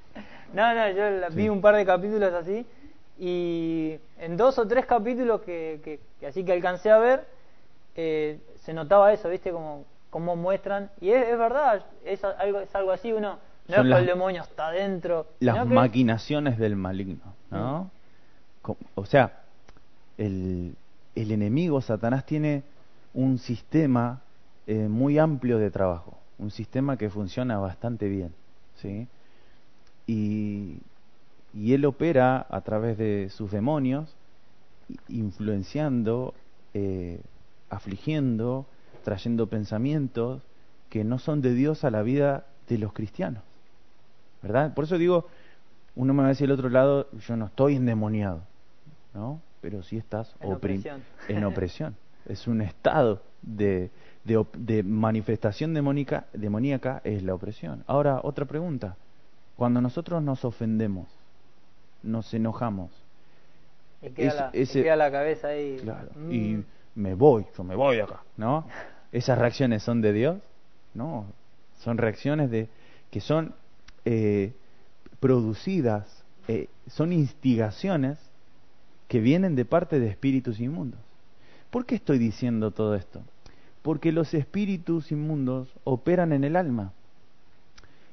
[0.52, 2.66] no, no, yo vi un par de capítulos así
[3.18, 7.26] y en dos o tres capítulos que, que así que alcancé a ver,
[7.96, 9.50] eh, se notaba eso, ¿viste?
[9.52, 10.90] Como, como muestran.
[11.00, 13.38] Y es, verdad, es algo, es algo así, uno.
[13.68, 15.26] No es que el demonio está dentro.
[15.38, 17.90] Las maquinaciones del maligno, ¿no?
[18.64, 18.72] Mm.
[18.94, 19.40] O sea,
[20.18, 20.74] el,
[21.14, 22.62] el enemigo, Satanás, tiene
[23.14, 24.20] un sistema
[24.70, 28.32] eh, muy amplio de trabajo, un sistema que funciona bastante bien,
[28.76, 29.08] ¿sí?
[30.06, 30.78] Y,
[31.52, 34.14] y él opera a través de sus demonios,
[35.08, 36.34] influenciando
[36.72, 37.20] eh,
[37.68, 38.64] afligiendo,
[39.02, 40.40] trayendo pensamientos
[40.88, 43.42] que no son de Dios a la vida de los cristianos.
[44.40, 44.72] ¿Verdad?
[44.74, 45.26] Por eso digo,
[45.96, 48.42] uno me va a decir al otro lado, yo no estoy endemoniado,
[49.14, 49.40] ¿no?
[49.60, 51.02] Pero sí estás en opresión.
[51.26, 51.96] En opresión.
[52.26, 53.90] Es un estado de,
[54.24, 57.84] de, manifestación demoníaca, demoníaca, es la opresión.
[57.86, 58.96] Ahora, otra pregunta.
[59.56, 61.08] Cuando nosotros nos ofendemos,
[62.02, 62.90] nos enojamos,
[64.02, 65.76] y queda, la, la cabeza ahí.
[65.82, 66.08] Claro.
[66.30, 68.66] Y mm me voy, yo me voy de acá, ¿no?
[69.12, 70.38] ¿Esas reacciones son de Dios?
[70.94, 71.26] No,
[71.78, 72.68] son reacciones de
[73.10, 73.54] que son
[74.04, 74.52] eh,
[75.18, 78.18] producidas, eh, son instigaciones
[79.08, 81.00] que vienen de parte de espíritus inmundos.
[81.70, 83.22] ¿Por qué estoy diciendo todo esto?
[83.82, 86.92] Porque los espíritus inmundos operan en el alma.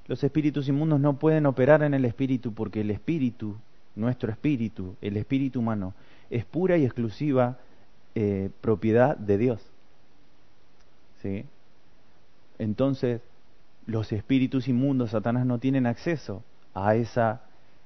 [0.07, 3.57] Los espíritus inmundos no pueden operar en el espíritu porque el espíritu,
[3.95, 5.93] nuestro espíritu, el espíritu humano,
[6.29, 7.57] es pura y exclusiva
[8.15, 9.61] eh, propiedad de Dios.
[11.21, 11.45] ¿Sí?
[12.59, 13.21] Entonces,
[13.85, 16.43] los espíritus inmundos, Satanás, no tienen acceso
[16.73, 17.41] a esa,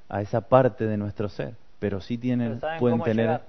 [0.09, 3.41] a esa parte de nuestro ser, pero sí tienen, pueden tener,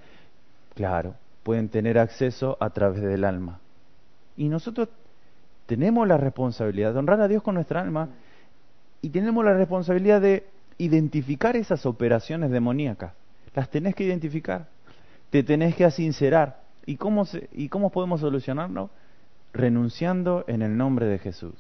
[0.75, 3.61] claro, pueden tener acceso a través del alma.
[4.37, 4.89] Y nosotros
[5.67, 8.09] tenemos la responsabilidad de honrar a Dios con nuestra alma
[9.01, 10.47] y tenemos la responsabilidad de
[10.79, 13.13] identificar esas operaciones demoníacas.
[13.55, 14.69] Las tenés que identificar,
[15.31, 18.91] te tenés que asincerar, ¿Y cómo, ¿Y cómo podemos solucionarlo?
[19.53, 21.55] Renunciando en el nombre de Jesús.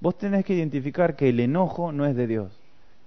[0.00, 2.52] vos tenés que identificar que el enojo no es de Dios.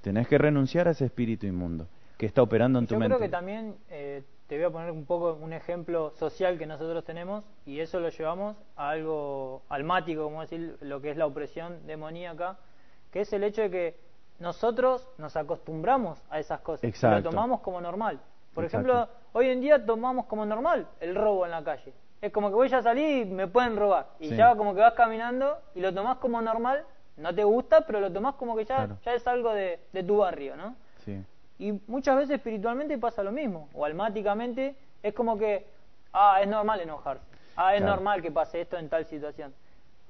[0.01, 3.15] Tenés que renunciar a ese espíritu inmundo que está operando en tu Yo mente.
[3.15, 7.05] creo que también eh, te voy a poner un poco un ejemplo social que nosotros
[7.05, 11.87] tenemos y eso lo llevamos a algo almático, como decir, lo que es la opresión
[11.87, 12.57] demoníaca,
[13.11, 13.99] que es el hecho de que
[14.39, 17.15] nosotros nos acostumbramos a esas cosas Exacto.
[17.23, 18.19] lo tomamos como normal.
[18.53, 18.89] Por Exacto.
[18.89, 21.93] ejemplo, hoy en día tomamos como normal el robo en la calle.
[22.21, 24.07] Es como que voy a salir y me pueden robar.
[24.19, 24.35] Y Sí.
[24.35, 26.83] ya como que vas caminando y lo tomás como normal,
[27.15, 28.97] no te gusta, pero lo tomás como que ya, Claro.
[29.05, 30.75] ya es algo de, de tu barrio, ¿no?
[31.05, 31.23] Sí.
[31.61, 35.67] Y muchas veces espiritualmente pasa lo mismo, o almáticamente es como que,
[36.11, 37.23] ah, es normal enojarse,
[37.55, 37.97] ah, es Claro.
[37.97, 39.53] normal que pase esto en tal situación.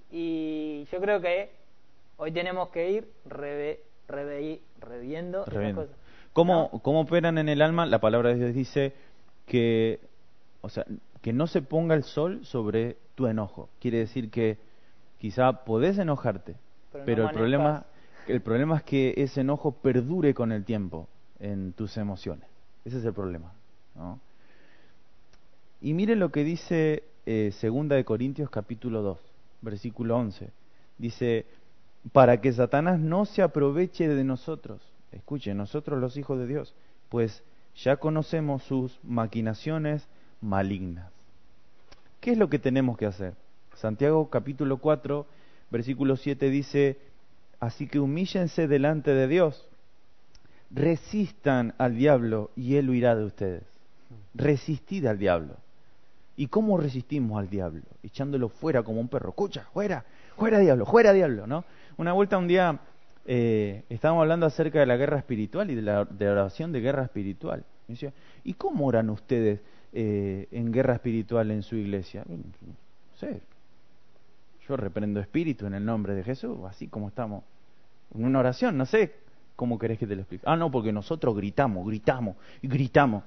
[0.10, 1.52] Y yo creo que
[2.16, 5.96] hoy tenemos que ir reve, reve- reviendo esas cosas.
[6.32, 6.80] ¿Cómo, ¿no?
[6.80, 7.86] ¿Cómo operan en el alma?
[7.86, 8.94] La palabra de Dios dice
[9.46, 10.00] que,
[10.62, 10.86] o sea,
[11.22, 13.68] que no se ponga el sol sobre tu enojo.
[13.82, 14.58] Quiere decir que
[15.20, 16.56] quizá podés enojarte,
[16.94, 17.86] Pero pero, no el problema,
[18.28, 21.10] el problema es que ese enojo perdure con el tiempo
[21.42, 22.48] en tus emociones.
[22.86, 23.52] Ese es el problema.
[25.82, 29.20] Y mire lo que dice eh, Segunda de Corintios capítulo 2,
[29.62, 30.50] versículo 11.
[30.98, 31.46] Dice,
[32.14, 34.82] para que Satanás no se aproveche de nosotros.
[35.12, 36.74] Escuche, nosotros los hijos de Dios,
[37.10, 37.44] pues
[37.76, 40.08] ya conocemos sus maquinaciones
[40.40, 41.12] malignas.
[42.20, 43.34] ¿Qué es lo que tenemos que hacer?
[43.76, 45.26] Santiago capítulo 4,
[45.72, 47.00] versículo 7 dice,
[47.60, 49.68] así que humíllense delante de Dios,
[50.74, 53.64] resistan al diablo y él huirá de ustedes.
[54.34, 55.56] Resistid al diablo.
[56.38, 57.84] ¿Y cómo resistimos al diablo?
[58.04, 59.30] Echándolo fuera como un perro.
[59.30, 60.06] Escucha, fuera,
[60.38, 61.66] fuera diablo, fuera diablo, ¿no?
[61.98, 62.80] Una vuelta un día
[63.26, 67.64] eh, estábamos hablando acerca de la guerra espiritual y de la, oración de guerra espiritual.
[67.88, 69.60] Me decía, ¿y cómo oran ustedes
[69.94, 72.24] eh, en guerra espiritual en su iglesia?
[72.28, 73.42] No sé,
[74.68, 77.44] yo reprendo espíritu en el nombre de Jesús, así como estamos.
[78.16, 79.21] En una oración, no sé
[79.62, 80.44] cómo querés que te lo explique.
[80.48, 83.24] Ah, no, porque nosotros gritamos, gritamos y gritamos.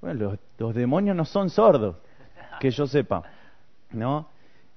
[0.00, 1.94] Bueno, los, demonios no son sordos,
[2.58, 3.22] que yo sepa,
[3.92, 4.26] ¿no?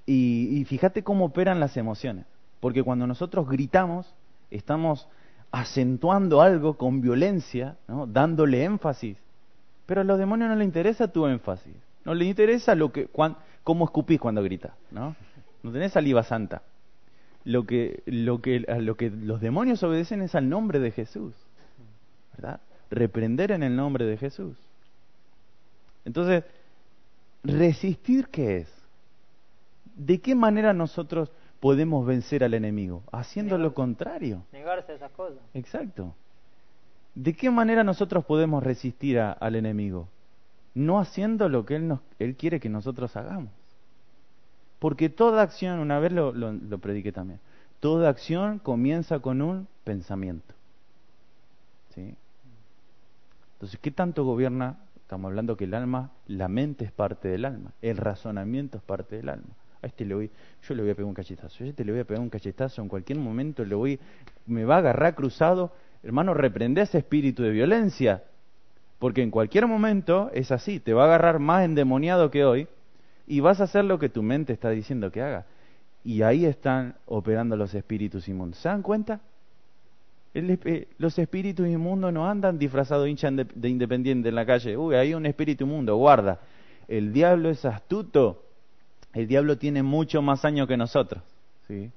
[0.05, 2.27] Y, fíjate cómo operan las emociones,
[2.59, 4.13] porque cuando nosotros gritamos,
[4.51, 5.07] estamos
[5.49, 9.17] acentuando algo con violencia, dándole énfasis.
[9.87, 11.73] Pero a los demonios no les interesa tu énfasis,
[12.05, 15.15] no les interesa lo que, cuan- cómo escupís cuando gritas, ¿no?
[15.63, 16.61] No tenés saliva santa.
[17.45, 21.33] Lo que, lo que, a lo que los demonios obedecen es al nombre de Jesús,
[22.35, 22.59] ¿verdad?
[22.91, 24.57] Reprender en el nombre de Jesús.
[26.05, 26.43] Entonces,
[27.43, 28.67] resistir qué es?
[29.95, 33.03] ¿De qué manera nosotros podemos vencer al enemigo?
[33.11, 34.43] Haciendo lo contrario.
[34.51, 35.39] Negarse a esas cosas.
[35.53, 36.13] Exacto.
[37.15, 40.07] ¿De qué manera nosotros podemos resistir a- al enemigo?
[40.73, 43.51] No haciendo lo que él, nos, él quiere que nosotros hagamos.
[44.79, 47.39] Porque toda acción, una vez lo, lo, prediqué también,
[47.81, 50.55] toda acción comienza con un pensamiento.
[51.93, 52.15] ¿Sí?
[53.53, 54.77] Entonces, ¿qué tanto gobierna?
[54.95, 59.17] Estamos hablando que el alma, la mente es parte del alma, el razonamiento es parte
[59.17, 59.49] del alma.
[59.81, 60.31] A este le voy,
[60.67, 62.81] yo le voy a pegar un cachetazo, a este le voy a pegar un cachetazo,
[62.81, 63.99] en cualquier momento le voy,
[64.45, 65.73] me va a agarrar cruzado.
[66.03, 68.23] Hermano, reprende ese espíritu de violencia,
[68.97, 72.67] porque en cualquier momento es así, te va a agarrar más endemoniado que hoy
[73.29, 75.45] y vas a hacer lo que tu mente está diciendo que haga.
[76.03, 78.59] Y ahí están operando los espíritus inmundos.
[78.59, 79.21] ¿Se dan cuenta?
[80.33, 84.45] El esp- los espíritus inmundos no andan disfrazados de hincha de, de independiente en la
[84.45, 84.75] calle.
[84.75, 86.39] Uy, hay un espíritu inmundo, guarda.
[86.87, 88.43] El diablo es astuto.
[89.13, 91.23] El diablo tiene mucho más años que nosotros.
[91.67, 91.91] ¿sí?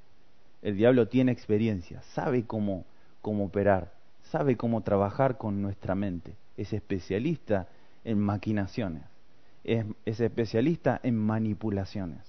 [0.63, 2.85] El diablo tiene experiencia, sabe cómo,
[3.21, 3.93] cómo operar,
[4.31, 6.35] sabe cómo trabajar con nuestra mente.
[6.57, 7.67] Es especialista
[8.05, 9.03] en maquinaciones,
[9.65, 12.21] es, es especialista en manipulaciones.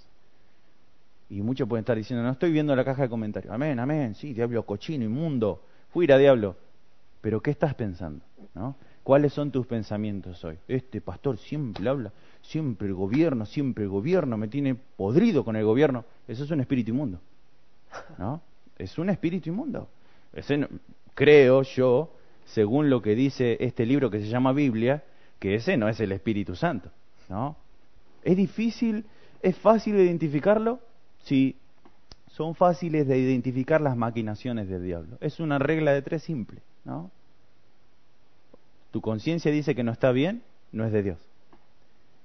[1.29, 3.53] Y muchos pueden estar diciendo, no estoy viendo la caja de comentarios.
[3.53, 6.55] Amén, amén, sí, diablo cochino, inmundo, fuera diablo.
[7.21, 8.23] Pero ¿qué estás pensando?
[8.53, 8.75] ¿no?
[9.03, 10.57] ¿Cuáles son tus pensamientos hoy?
[10.67, 15.65] Este pastor siempre habla, siempre el gobierno, siempre el gobierno, me tiene podrido con el
[15.65, 16.05] gobierno.
[16.27, 17.19] Eso es un espíritu inmundo.
[18.17, 18.41] ¿No?
[18.77, 19.87] Es un espíritu inmundo.
[20.33, 20.67] Ese no-
[21.15, 22.13] creo yo,
[22.45, 25.03] según lo que dice este libro que se llama Biblia,
[25.39, 26.89] que ese no es el Espíritu Santo.
[27.29, 27.55] ¿No?
[28.23, 29.05] ¿Es difícil,
[29.41, 30.79] es fácil identificarlo?
[31.23, 31.55] Sí,
[32.27, 35.17] son fáciles de identificar las maquinaciones del diablo.
[35.21, 37.11] Es una regla de tres simple, ¿no?
[38.91, 41.19] Tu conciencia dice que no está bien, no es de Dios.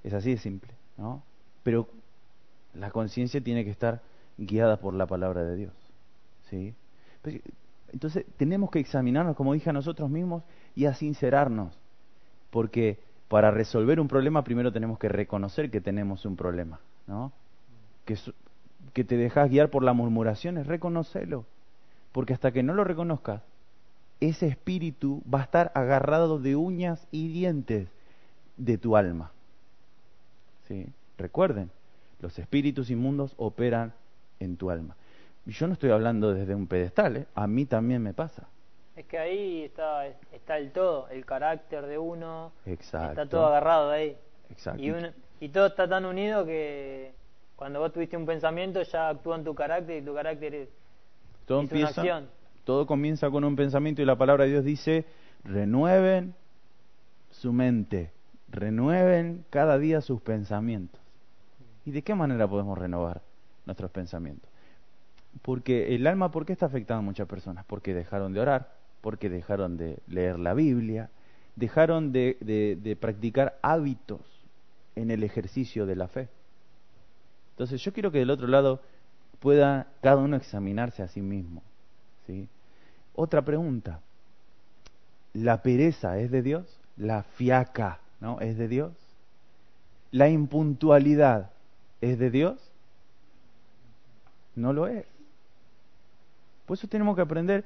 [0.03, 1.23] Es así de simple, ¿no?
[1.63, 1.87] Pero
[2.73, 4.01] la conciencia tiene que estar
[4.37, 5.73] guiada por la palabra de Dios,
[6.49, 6.73] ¿sí?
[7.21, 7.41] Pues,
[7.91, 10.43] Entonces tenemos que examinarnos, como dije a nosotros mismos,
[10.75, 11.77] y a sincerarnos,
[12.49, 17.31] porque para resolver un problema primero tenemos que reconocer que tenemos un problema, ¿no?
[18.05, 21.45] Que, te dejas guiar por las murmuraciones, reconocelo,
[22.11, 23.43] Porque hasta que no lo reconozcas,
[24.19, 27.87] ese espíritu va a estar agarrado de uñas y dientes
[28.57, 29.31] de tu alma.
[30.67, 30.87] ¿Sí?
[31.17, 31.69] Recuerden,
[32.19, 33.93] los espíritus inmundos operan
[34.39, 34.95] en tu alma.
[35.45, 37.27] Yo no estoy hablando desde un pedestal, ¿eh?
[37.35, 38.47] a mí también me pasa.
[38.99, 42.51] Es que ahí está, está el todo, el carácter de uno.
[42.65, 43.21] Exacto.
[43.21, 44.17] Está todo agarrado ahí.
[44.49, 44.83] Exacto.
[44.83, 44.93] Y,
[45.39, 47.13] y todo está tan unido que
[47.55, 50.69] cuando vos tuviste un pensamiento ya actúa en tu carácter y tu carácter es,
[51.45, 52.27] todo una acción.
[52.65, 55.05] Todo comienza con un pensamiento y la palabra de Dios dice,
[55.45, 56.35] renueven
[57.31, 58.11] su mente,
[58.49, 60.99] renueven cada día sus pensamientos.
[61.85, 63.21] ¿Y de qué manera podemos renovar
[63.65, 64.49] nuestros pensamientos?
[65.41, 67.63] Porque el alma, ¿por qué está afectada a muchas personas?
[67.65, 71.09] Porque dejaron de orar, porque dejaron de leer la Biblia,
[71.55, 74.21] dejaron de, practicar hábitos
[74.95, 76.29] en el ejercicio de la fe.
[77.51, 78.81] Entonces yo quiero que del otro lado
[79.39, 81.61] pueda cada uno examinarse a sí mismo.
[82.27, 82.47] ¿sí?
[83.15, 83.99] Otra pregunta.
[85.33, 86.79] ¿La pereza es de Dios?
[86.97, 88.39] ¿La fiaca ¿no?
[88.39, 88.93] es de Dios?
[90.11, 91.51] ¿La impuntualidad
[92.01, 92.57] es de Dios?
[94.55, 95.05] No lo es.
[96.65, 97.63] Por eso tenemos que aprender.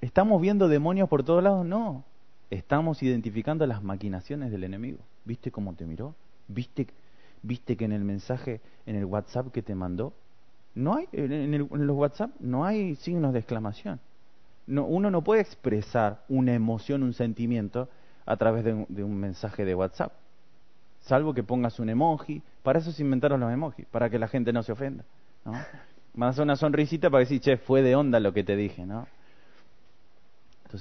[0.00, 1.64] ¿Estamos viendo demonios por todos lados?
[1.64, 2.04] No.
[2.50, 4.98] Estamos identificando las maquinaciones del enemigo.
[5.24, 6.14] ¿Viste cómo te miró?
[6.48, 6.86] ¿Viste,
[7.42, 10.12] ¿Viste que en el mensaje, en el WhatsApp que te mandó,
[10.74, 13.98] no hay, en, los WhatsApp no hay signos de exclamación.
[14.66, 17.88] No, uno no puede expresar una emoción, un sentimiento
[18.26, 20.12] a través de un, de un mensaje de WhatsApp.
[21.00, 22.42] Salvo que pongas un emoji.
[22.62, 25.04] Para eso se inventaron los emojis, para que la gente no se ofenda.
[25.44, 25.52] ¿no?
[26.14, 29.06] Mandas una sonrisita para decir, che, fue de onda lo que te dije, ¿no?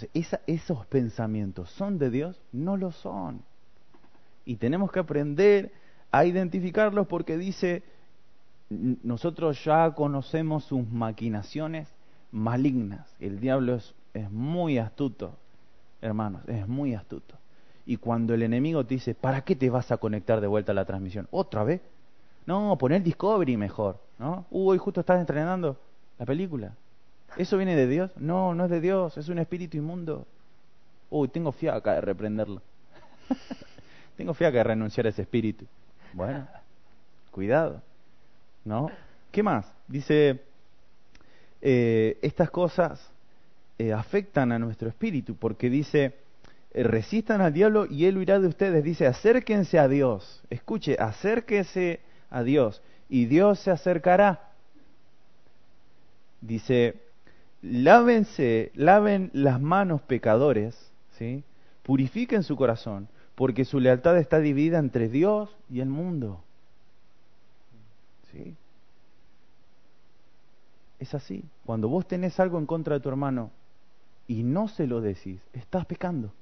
[0.04, 2.42] Entonces, esos pensamientos, ¿son de Dios?
[2.52, 3.44] No lo son.
[4.44, 5.72] Y tenemos que aprender
[6.12, 7.82] a identificarlos porque dice,
[8.70, 11.88] nosotros ya conocemos sus maquinaciones
[12.32, 13.16] malignas.
[13.22, 15.38] El diablo es, es muy astuto,
[16.02, 17.36] hermanos, es muy astuto.
[17.86, 20.76] Y cuando el enemigo te dice, ¿para qué te vas a conectar de vuelta a
[20.76, 21.28] la transmisión?
[21.32, 21.82] ¿Otra vez?
[22.46, 24.46] No, poner Discovery mejor, ¿no?
[24.52, 25.78] Uy, justo estás entrenando
[26.20, 26.74] la película.
[27.38, 28.12] ¿Eso viene de Dios?
[28.16, 30.26] No, no es de Dios, es un espíritu inmundo.
[31.10, 32.62] Uy, tengo fiaca de reprenderlo.
[34.18, 35.66] tengo fiaca de renunciar a ese espíritu.
[36.14, 36.48] Bueno,
[37.32, 37.82] cuidado,
[38.64, 38.90] ¿no?
[39.32, 39.66] ¿Qué más?
[39.88, 40.42] Dice,
[41.62, 43.12] eh, estas cosas
[43.78, 46.14] eh, afectan a nuestro espíritu, porque dice,
[46.74, 48.84] eh, resistan al diablo y él huirá de ustedes.
[48.84, 50.42] Dice, acérquense a Dios.
[50.50, 54.52] Escuche, acérquense a Dios y Dios se acercará.
[56.42, 56.96] Dice,
[57.72, 61.44] lávense, laven las manos pecadores, ¿sí?
[61.84, 66.42] purifiquen su corazón, porque su lealtad está dividida entre Dios y el mundo.
[68.32, 68.56] ¿Sí?
[71.00, 71.44] Es así.
[71.66, 73.52] Cuando vos tenés algo en contra de tu hermano
[74.28, 76.34] y no se lo decís, estás pecando.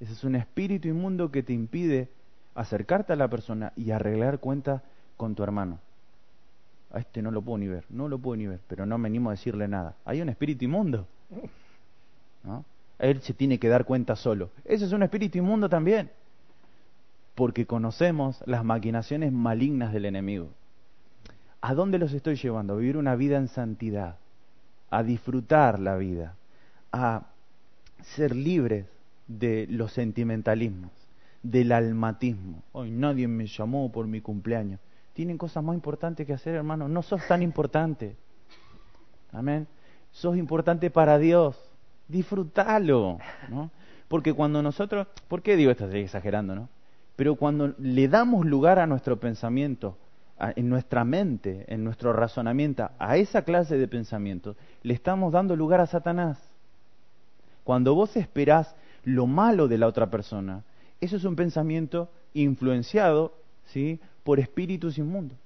[0.00, 2.08] Ese es un espíritu inmundo que te impide
[2.54, 4.82] acercarte a la persona y arreglar cuentas
[5.16, 5.80] con tu hermano.
[6.90, 9.08] A este no lo puedo ni ver, no lo puedo ni ver, pero no me
[9.08, 9.94] animo a decirle nada.
[10.04, 11.06] Hay un espíritu inmundo.
[12.44, 12.64] ¿no?
[12.98, 14.50] Él se tiene que dar cuenta solo.
[14.64, 16.10] Ese es un espíritu inmundo también.
[17.34, 20.48] Porque conocemos las maquinaciones malignas del enemigo.
[21.60, 22.74] ¿A dónde los estoy llevando?
[22.74, 24.16] A vivir una vida en santidad,
[24.90, 26.34] a disfrutar la vida,
[26.92, 27.26] a
[28.02, 28.86] ser libres
[29.26, 30.90] de los sentimentalismos,
[31.42, 32.62] del almatismo.
[32.72, 34.80] Hoy nadie me llamó por mi cumpleaños.
[35.18, 36.86] Tienen cosas más importantes que hacer, hermano.
[36.86, 38.14] No sos tan importante.
[39.32, 39.66] Amén.
[40.12, 41.58] Sos importante para Dios.
[42.06, 43.72] Disfrútalo, ¿no?
[44.06, 45.86] Porque cuando nosotros, ¿por qué digo esto?
[45.86, 46.68] Estoy exagerando, ¿no?
[47.16, 49.98] Pero cuando le damos lugar a nuestro pensamiento,
[50.38, 55.80] en nuestra mente, en nuestro razonamiento, a esa clase de pensamientos, le estamos dando lugar
[55.80, 56.38] a Satanás.
[57.64, 60.62] Cuando vos esperás lo malo de la otra persona,
[61.00, 63.98] eso es un pensamiento influenciado, ¿sí?
[64.24, 65.38] Por espíritus inmundos.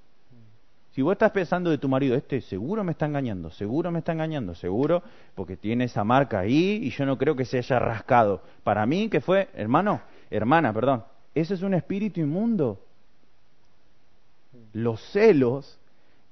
[0.92, 4.12] Si vos estás pensando de tu marido, este seguro me está engañando, seguro me está
[4.12, 5.02] engañando, seguro,
[5.34, 8.42] porque tiene esa marca ahí y yo no creo que se haya rascado.
[8.62, 11.02] Para mí, que fue, hermano, hermana, perdón,
[11.34, 12.78] ese es un espíritu inmundo.
[14.74, 15.78] Los celos,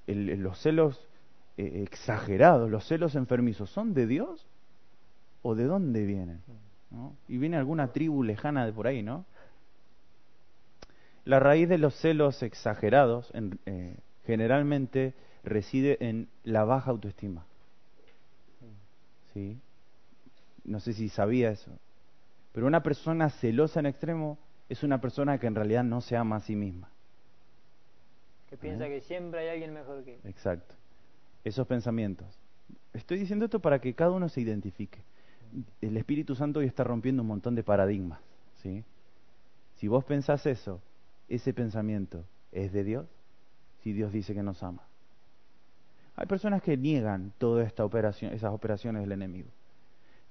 [0.06, 1.00] los celos
[1.56, 4.46] eh, exagerados, los celos enfermizos, ¿son de Dios
[5.40, 6.40] o de dónde vienen?
[7.28, 9.24] Y viene alguna tribu lejana de por ahí, ¿no?
[11.30, 13.94] La raíz de los celos exagerados, en, eh,
[14.26, 15.14] generalmente
[15.44, 17.46] reside en la baja autoestima.
[19.32, 19.56] ¿Sí?
[20.64, 21.70] No sé si sabía eso.
[22.50, 26.34] Pero una persona celosa en extremo es una persona que en realidad no se ama
[26.34, 26.90] a sí misma.
[28.48, 28.90] Que piensa ¿Eh?
[28.90, 30.74] que siempre hay alguien mejor que Exacto.
[31.44, 32.26] Esos pensamientos
[32.92, 34.98] Estoy diciendo esto para que cada uno se identifique.
[35.80, 38.18] El Espíritu Santo hoy está rompiendo un montón de paradigmas,
[38.64, 38.82] ¿sí?
[39.76, 40.80] Si vos pensás eso,
[41.30, 43.06] ese pensamiento es de Dios,
[43.82, 44.82] si Dios dice que nos ama.
[46.16, 49.48] Hay personas que niegan todas esta operación, esas operaciones del enemigo.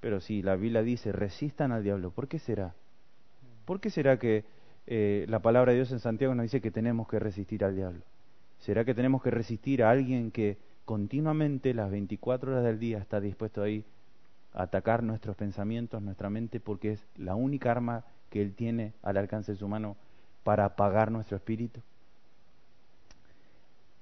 [0.00, 2.74] Pero si la Biblia dice resistan al diablo, ¿por qué será?
[3.64, 4.44] ¿Por qué será que
[4.86, 8.02] eh, la palabra de Dios en Santiago nos dice que tenemos que resistir al diablo?
[8.60, 13.20] ¿Será que tenemos que resistir a alguien que continuamente las 24 horas del día está
[13.20, 13.84] dispuesto ahí
[14.52, 19.16] a atacar nuestros pensamientos, nuestra mente, porque es la única arma que él tiene al
[19.16, 19.96] alcance de su mano
[20.44, 21.80] para apagar nuestro espíritu?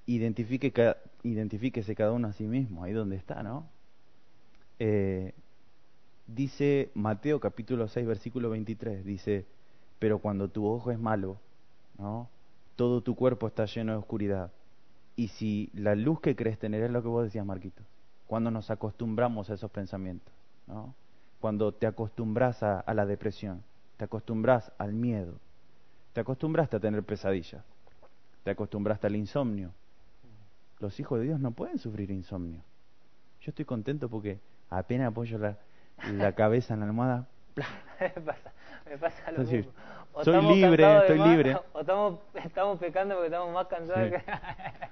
[0.07, 0.73] Identifique,
[1.23, 3.67] identifíquese cada uno a sí mismo, ahí donde está, ¿no?
[4.79, 5.35] Eh,
[6.27, 9.45] dice Mateo capítulo 6, versículo 23, dice,
[9.99, 11.39] pero cuando tu ojo es malo,
[11.99, 12.29] ¿no?
[12.77, 14.53] Todo tu cuerpo está lleno de oscuridad.
[15.17, 17.83] Y si la luz que crees tener es lo que vos decías, Marquito,
[18.29, 20.33] cuando nos acostumbramos a esos pensamientos,
[20.69, 20.95] ¿no?
[21.41, 23.63] Cuando te acostumbras a, a la depresión,
[23.97, 25.35] te acostumbras al miedo,
[26.19, 27.65] te acostumbraste a tener pesadillas,
[28.43, 29.71] te acostumbraste al insomnio.
[30.81, 32.61] Los hijos de Dios no pueden sufrir insomnio.
[33.41, 35.57] Yo estoy contento porque apenas apoyo la,
[36.15, 37.29] la cabeza en la almohada.
[38.01, 38.53] me pasa,
[38.91, 39.73] me pasa lo Entonces, mismo.
[40.13, 41.57] O soy libre, estoy más, libre.
[41.73, 44.11] O estamos, estamos pecando porque estamos más cansados Sí.
[44.11, 44.33] que...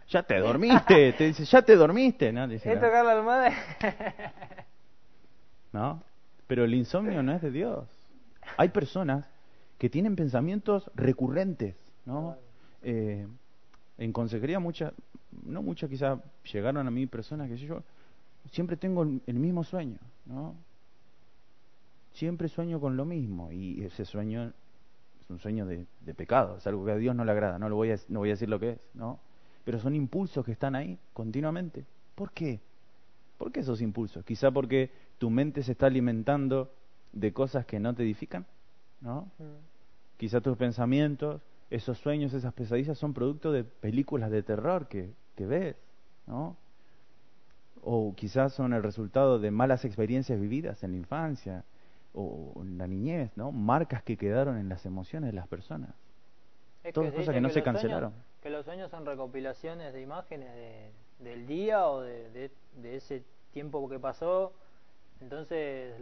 [0.10, 2.46] Ya te dormiste, te dice, ya te dormiste, ¿no?
[2.46, 3.52] Dice, es tocar la almohada.
[5.72, 6.04] ¿no?
[6.46, 7.88] Pero el insomnio no es de Dios.
[8.56, 9.26] Hay personas
[9.78, 12.36] que tienen pensamientos recurrentes, ¿no?
[12.82, 13.26] Eh,
[13.98, 14.92] en consejería muchas,
[15.44, 16.18] no muchas quizás
[16.52, 17.82] llegaron a mí personas que yo
[18.50, 20.54] siempre tengo el, mismo sueño, ¿no?
[22.12, 24.52] Siempre sueño con lo mismo y ese sueño
[25.20, 27.68] es un sueño de, de pecado, es algo que a Dios no le agrada, no,
[27.68, 29.18] lo voy a, no voy a decir lo que es, ¿no?
[29.64, 31.84] Pero son impulsos que están ahí continuamente.
[32.14, 32.60] ¿Por qué?
[33.36, 34.24] ¿Por qué esos impulsos?
[34.24, 36.72] Quizá porque tu mente se está alimentando
[37.12, 38.46] de cosas que no te edifican,
[39.00, 39.28] ¿no?
[40.16, 45.46] Quizá tus pensamientos, esos sueños, esas pesadillas son producto de películas de terror que, que
[45.46, 45.76] ves,
[46.26, 46.56] ¿no?
[47.82, 51.64] O quizás son el resultado de malas experiencias vividas en la infancia
[52.14, 53.52] o en la niñez, ¿no?
[53.52, 55.90] Marcas que quedaron en las emociones de las personas.
[56.82, 58.12] Es Todas se cosas que no se sueños- cancelaron.
[58.42, 60.90] que los sueños son recopilaciones de imágenes de-
[61.20, 63.22] del día o de, de, de ese
[63.52, 64.52] tiempo que pasó.
[65.20, 65.94] Entonces